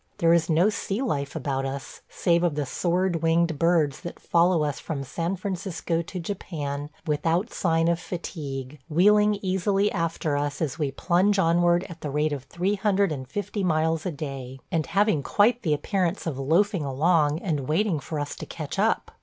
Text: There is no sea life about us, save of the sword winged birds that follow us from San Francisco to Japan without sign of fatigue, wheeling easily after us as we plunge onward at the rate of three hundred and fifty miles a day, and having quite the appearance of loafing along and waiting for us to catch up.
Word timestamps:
There 0.17 0.33
is 0.33 0.49
no 0.49 0.71
sea 0.71 1.03
life 1.03 1.35
about 1.35 1.63
us, 1.63 2.01
save 2.09 2.41
of 2.41 2.55
the 2.55 2.65
sword 2.65 3.17
winged 3.21 3.59
birds 3.59 4.01
that 4.01 4.19
follow 4.19 4.63
us 4.63 4.79
from 4.79 5.03
San 5.03 5.35
Francisco 5.35 6.01
to 6.01 6.19
Japan 6.19 6.89
without 7.05 7.53
sign 7.53 7.87
of 7.87 7.99
fatigue, 7.99 8.79
wheeling 8.89 9.37
easily 9.43 9.91
after 9.91 10.35
us 10.35 10.59
as 10.59 10.79
we 10.79 10.89
plunge 10.89 11.37
onward 11.37 11.85
at 11.87 12.01
the 12.01 12.09
rate 12.09 12.33
of 12.33 12.45
three 12.45 12.73
hundred 12.73 13.11
and 13.11 13.27
fifty 13.27 13.63
miles 13.63 14.03
a 14.07 14.11
day, 14.11 14.57
and 14.71 14.87
having 14.87 15.21
quite 15.21 15.61
the 15.61 15.71
appearance 15.75 16.25
of 16.25 16.39
loafing 16.39 16.83
along 16.83 17.37
and 17.37 17.67
waiting 17.69 17.99
for 17.99 18.19
us 18.19 18.35
to 18.37 18.47
catch 18.47 18.79
up. 18.79 19.11